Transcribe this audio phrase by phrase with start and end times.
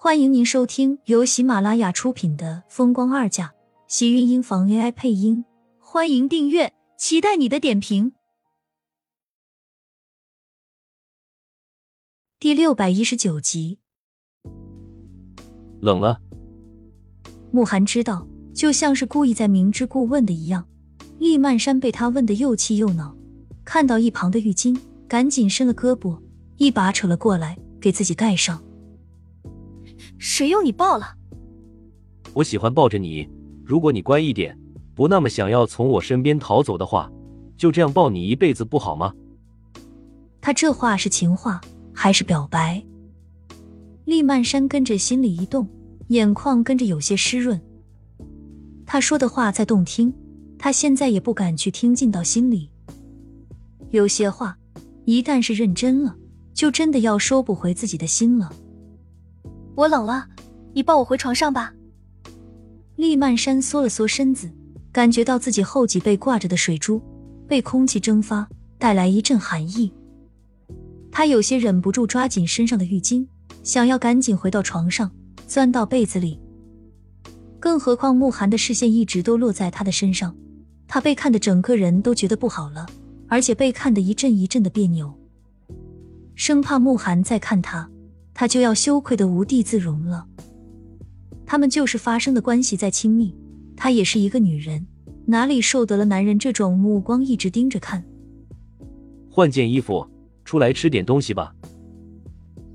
[0.00, 3.46] 欢迎您收听由喜马拉雅出品的《风光二嫁》，
[3.88, 5.44] 喜运音房 AI 配音。
[5.80, 8.12] 欢迎订阅，期待你的点评。
[12.38, 13.80] 第六百一十九集，
[15.80, 16.20] 冷了。
[17.50, 18.24] 慕寒知道，
[18.54, 20.64] 就像是故意在明知故问的一样。
[21.18, 23.16] 厉曼山被他问得又气又恼，
[23.64, 26.22] 看到一旁的浴巾，赶紧伸了胳膊，
[26.56, 28.62] 一把扯了过来，给自己盖上。
[30.18, 31.14] 谁用你抱了？
[32.34, 33.28] 我喜欢抱着你。
[33.64, 34.58] 如果你乖一点，
[34.94, 37.10] 不那么想要从我身边逃走的话，
[37.56, 39.12] 就这样抱你一辈子不好吗？
[40.40, 41.60] 他这话是情话
[41.92, 42.82] 还是表白？
[44.04, 45.68] 厉曼山跟着心里一动，
[46.08, 47.60] 眼眶跟着有些湿润。
[48.86, 50.12] 他说的话再动听，
[50.58, 52.70] 他现在也不敢去听进到心里。
[53.90, 54.56] 有些话
[55.04, 56.16] 一旦是认真了，
[56.54, 58.50] 就真的要收不回自己的心了。
[59.78, 60.26] 我冷了，
[60.72, 61.72] 你抱我回床上吧。
[62.96, 64.50] 厉曼山缩了缩身子，
[64.90, 67.00] 感觉到自己后脊背挂着的水珠
[67.46, 69.92] 被空气蒸发，带来一阵寒意。
[71.12, 73.24] 他有些忍不住抓紧身上的浴巾，
[73.62, 75.08] 想要赶紧回到床上，
[75.46, 76.40] 钻到被子里。
[77.60, 80.36] 更何况慕寒的视线一直都落在他的身上，
[80.88, 82.84] 他被看的整个人都觉得不好了，
[83.28, 85.16] 而且被看的一阵一阵的别扭，
[86.34, 87.88] 生怕慕寒再看他。
[88.38, 90.24] 他就要羞愧的无地自容了。
[91.44, 93.34] 他们就是发生的关系再亲密，
[93.76, 94.86] 她也是一个女人，
[95.26, 98.04] 哪里受得了男人这种目光一直盯着看？
[99.28, 100.06] 换件衣服，
[100.44, 101.52] 出来吃点东西吧。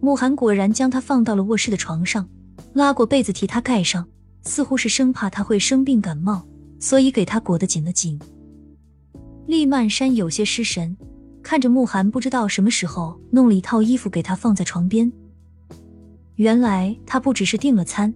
[0.00, 2.28] 慕寒果然将她放到了卧室的床上，
[2.74, 4.06] 拉过被子替她盖上，
[4.42, 6.46] 似乎是生怕她会生病感冒，
[6.78, 8.16] 所以给她裹得紧了紧。
[9.48, 10.96] 厉曼山有些失神，
[11.42, 15.12] 看着慕寒，不知道什么时候弄了一套衣服给她放在床边。
[16.38, 18.14] 原来他不只是订了餐，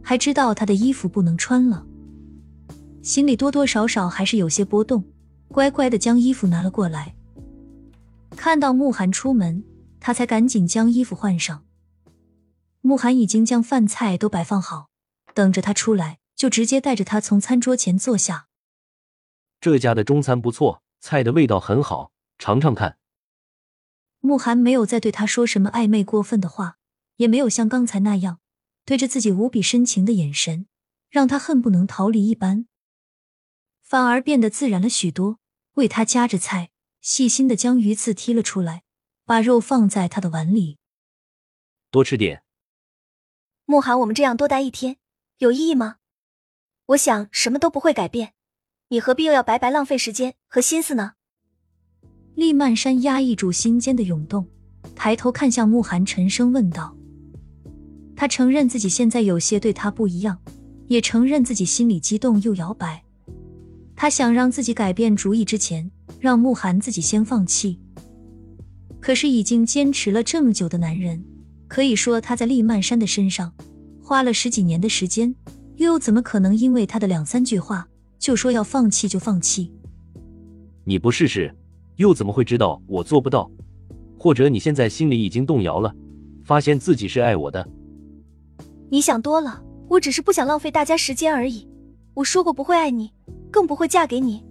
[0.00, 1.84] 还知道他的衣服不能穿了，
[3.02, 5.04] 心里多多少少还是有些波动，
[5.48, 7.16] 乖乖的将衣服拿了过来。
[8.36, 9.64] 看到慕寒出门，
[9.98, 11.64] 他才赶紧将衣服换上。
[12.80, 14.90] 慕寒已经将饭菜都摆放好，
[15.34, 18.46] 等着他出来，就直接带着他从餐桌前坐下。
[19.60, 22.98] 这家的中餐不错，菜的味道很好，尝尝看。
[24.20, 26.76] 慕寒没有再对他说什么暧昧过分的话。
[27.16, 28.40] 也没有像刚才那样
[28.84, 30.66] 对着自己无比深情的眼神，
[31.08, 32.66] 让他恨不能逃离一般，
[33.82, 35.38] 反而变得自然了许多。
[35.74, 36.70] 为他夹着菜，
[37.00, 38.84] 细心的将鱼刺剔了出来，
[39.24, 40.78] 把肉放在他的碗里。
[41.90, 42.44] 多吃点。
[43.64, 44.98] 慕寒，我们这样多待一天，
[45.38, 45.96] 有意义吗？
[46.86, 48.34] 我想什么都不会改变，
[48.88, 51.14] 你何必又要白白浪费时间和心思呢？
[52.36, 54.48] 厉曼山压抑住心间的涌动，
[54.94, 56.96] 抬头看向慕寒，沉声问道。
[58.24, 60.38] 他承认自己现在有些对他不一样，
[60.86, 63.04] 也承认自己心里激动又摇摆。
[63.94, 67.78] 他想让自己改变主意之前，让慕寒自己先放弃。
[68.98, 71.22] 可是已经坚持了这么久的男人，
[71.68, 73.52] 可以说他在厉曼山的身上
[74.02, 75.34] 花了十几年的时间，
[75.76, 77.86] 又怎么可能因为他的两三句话
[78.18, 79.70] 就说要放弃就放弃？
[80.84, 81.54] 你不试试，
[81.96, 83.50] 又怎么会知道我做不到？
[84.18, 85.94] 或者你现在心里已经动摇了，
[86.42, 87.68] 发现自己是爱我的？
[88.90, 91.68] 你想多了，我只是不想浪费大家时间而已。
[92.14, 93.12] 我说过不会爱你，
[93.50, 94.44] 更不会嫁给你。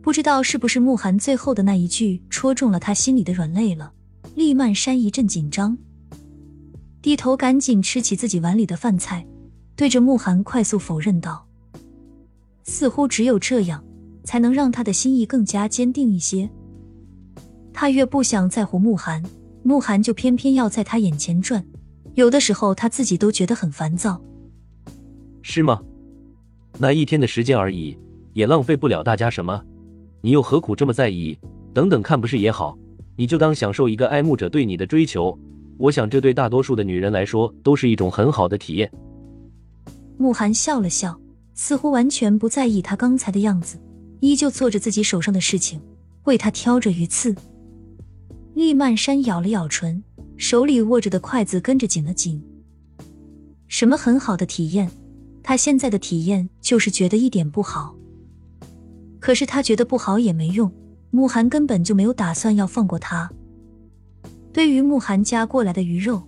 [0.00, 3.92] 不知道是不是慕寒最后的那一句戳中了他心里的软肋了，
[4.34, 5.76] 厉曼山一阵紧张，
[7.00, 9.26] 低头赶紧吃起自己碗里的饭菜，
[9.74, 11.46] 对着慕寒快速否认道
[12.64, 13.82] ：“似乎只有这样，
[14.24, 16.48] 才能让他的心意更加坚定一些。
[17.72, 19.22] 他越不想在乎慕寒，
[19.62, 21.64] 慕寒就偏偏要在他眼前转。”
[22.14, 24.20] 有的时候他自己都觉得很烦躁，
[25.42, 25.82] 是吗？
[26.78, 27.96] 那一天的时间而已，
[28.32, 29.62] 也浪费不了大家什么。
[30.20, 31.36] 你又何苦这么在意？
[31.72, 32.78] 等等看不是也好？
[33.16, 35.36] 你就当享受一个爱慕者对你的追求。
[35.76, 38.90] 我想这对大多数的女人来说都是一种很好的体验。
[40.16, 41.18] 慕寒笑了笑，
[41.54, 43.76] 似乎完全不在意他刚才的样子，
[44.20, 45.80] 依旧做着自己手上的事情，
[46.24, 47.34] 为他挑着鱼刺。
[48.54, 50.02] 厉曼山咬了咬唇。
[50.36, 52.42] 手里握着的筷子跟着紧了紧。
[53.68, 54.90] 什么很好的体验？
[55.42, 57.94] 他现在的体验就是觉得一点不好。
[59.20, 60.72] 可是他觉得不好也没用，
[61.10, 63.30] 慕寒根本就没有打算要放过他。
[64.52, 66.22] 对于慕寒夹过来的鱼肉，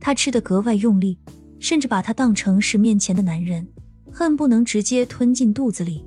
[0.00, 1.18] 他吃的格外用力，
[1.58, 3.66] 甚至把他当成是面前的男人，
[4.10, 6.04] 恨不能直接吞进肚子里。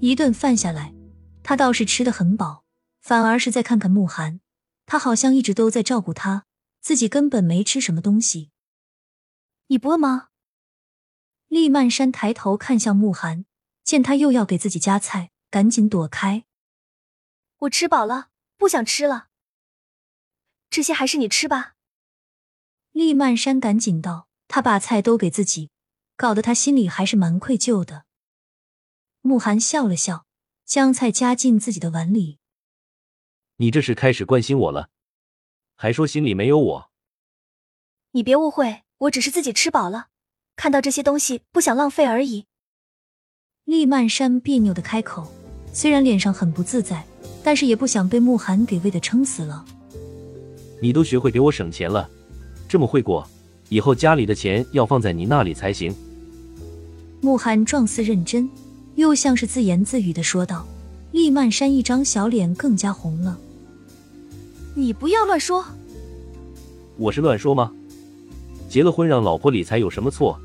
[0.00, 0.94] 一顿饭下来，
[1.42, 2.64] 他倒是吃的很饱，
[3.02, 4.40] 反而是在看看慕寒。
[4.86, 6.46] 他好像一直都在照顾他，
[6.80, 8.50] 自己根本没吃什么东西。
[9.66, 10.28] 你不饿吗？
[11.48, 13.44] 厉曼山抬头看向慕寒，
[13.82, 16.44] 见他又要给自己夹菜，赶紧躲开。
[17.58, 19.28] 我吃饱了，不想吃了。
[20.70, 21.74] 这些还是你吃吧。
[22.92, 25.70] 厉曼山赶紧道：“他把菜都给自己，
[26.16, 28.06] 搞得他心里还是蛮愧疚的。”
[29.22, 30.26] 慕寒笑了笑，
[30.64, 32.38] 将菜夹进自己的碗里。
[33.58, 34.90] 你这是开始关心我了，
[35.76, 36.90] 还说心里没有我。
[38.12, 40.08] 你别误会，我只是自己吃饱了，
[40.56, 42.44] 看到这些东西不想浪费而已。
[43.64, 45.32] 厉曼山别扭的开口，
[45.72, 47.02] 虽然脸上很不自在，
[47.42, 49.64] 但是也不想被慕寒给喂的撑死了。
[50.82, 52.10] 你都学会给我省钱了，
[52.68, 53.26] 这么会过，
[53.70, 55.94] 以后家里的钱要放在你那里才行。
[57.22, 58.46] 慕寒状似认真，
[58.96, 60.66] 又像是自言自语的说道。
[61.12, 63.38] 厉曼山一张小脸更加红了。
[64.78, 65.64] 你不要乱说。
[66.98, 67.72] 我是乱说吗？
[68.68, 70.38] 结了婚让老婆理财有什么错？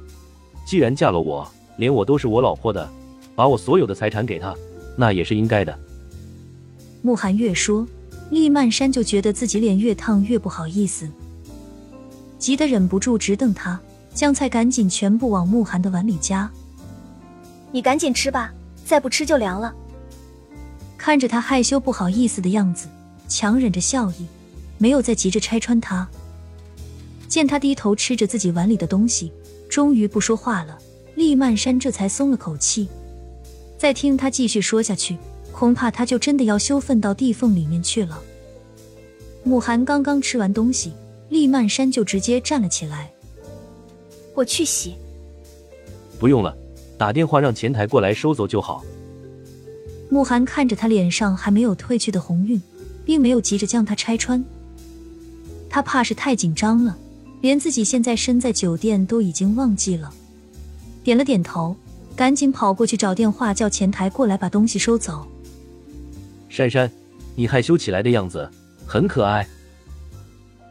[0.65, 1.45] 既然嫁了我，
[1.75, 2.89] 连我都是我老婆的，
[3.35, 4.55] 把我所有的财产给她，
[4.95, 5.77] 那也是应该的。
[7.01, 7.85] 慕寒越说，
[8.29, 11.09] 厉曼山就觉得自己脸越烫越不好意思，
[12.39, 13.77] 急得忍不住直瞪他，
[14.13, 16.49] 将菜赶紧全部往慕寒的碗里夹。
[17.73, 18.53] 你赶紧吃吧，
[18.85, 19.75] 再不吃就凉了。
[20.97, 22.87] 看着他害羞不好意思的样子，
[23.31, 24.27] 强忍着笑意，
[24.77, 26.05] 没有再急着拆穿他。
[27.29, 29.31] 见他低头吃着自己碗里的东西，
[29.69, 30.77] 终于不说话了，
[31.15, 32.89] 厉曼山这才松了口气。
[33.77, 35.17] 再听他继续说下去，
[35.53, 38.21] 恐怕他就真的要羞愤到地缝里面去了。
[39.43, 40.91] 慕寒刚刚吃完东西，
[41.29, 43.13] 厉曼山就直接站了起来。
[44.35, 44.95] 我去洗。
[46.19, 46.53] 不用了，
[46.97, 48.83] 打电话让前台过来收走就好。
[50.09, 52.61] 慕寒看着他脸上还没有褪去的红晕，
[53.06, 54.44] 并没有急着将它拆穿。
[55.69, 56.98] 他怕是太紧张了。
[57.42, 60.13] 连自己现在身在酒店都已经忘记了，
[61.03, 61.75] 点了点头，
[62.15, 65.27] 赶紧跑过去找电话叫前台过来把东西收走。
[66.48, 66.88] 珊珊，
[67.36, 68.48] 你害羞起来的样子
[68.86, 69.48] 很可爱。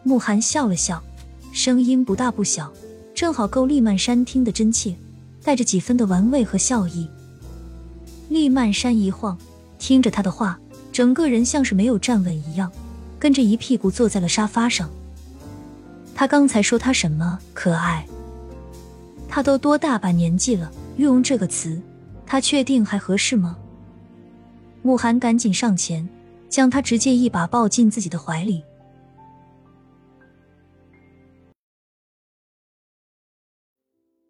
[0.04, 1.02] 慕寒笑了笑，
[1.52, 2.72] 声音不大不小，
[3.16, 4.94] 正好够厉曼山听得真切，
[5.42, 7.08] 带着几分的玩味和笑意。
[8.28, 9.36] 厉曼山一晃，
[9.80, 10.56] 听着他的话，
[10.92, 12.70] 整个人像是没有站稳一样，
[13.18, 14.90] 跟着一屁股坐在了沙发上。
[16.14, 18.06] 他刚才说他什么可爱？
[19.28, 21.80] 他都多大把年纪了，用这个词，
[22.26, 23.56] 他确定还合适吗？
[24.82, 26.08] 慕寒赶紧上前，
[26.48, 28.64] 将他直接一把抱进自己的怀里。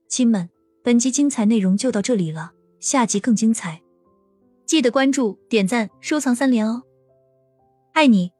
[0.08, 0.50] 亲们，
[0.82, 3.80] 本集精彩内容就到这里了，下集更精彩，
[4.70, 6.84] 记得关注、点赞、收藏三连哦！
[7.92, 8.30] 爱你。